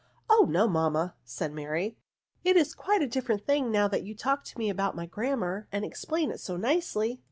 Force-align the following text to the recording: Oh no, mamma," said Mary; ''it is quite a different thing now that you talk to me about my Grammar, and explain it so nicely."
Oh 0.31 0.47
no, 0.49 0.67
mamma," 0.67 1.13
said 1.23 1.53
Mary; 1.53 1.95
''it 2.43 2.55
is 2.55 2.73
quite 2.73 3.03
a 3.03 3.07
different 3.07 3.45
thing 3.45 3.69
now 3.69 3.87
that 3.87 4.01
you 4.01 4.15
talk 4.15 4.43
to 4.45 4.57
me 4.57 4.67
about 4.67 4.95
my 4.95 5.05
Grammar, 5.05 5.67
and 5.71 5.85
explain 5.85 6.31
it 6.31 6.39
so 6.39 6.57
nicely." 6.57 7.19